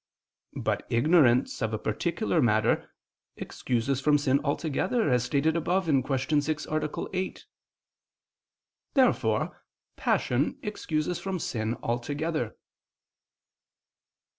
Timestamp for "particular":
1.77-2.41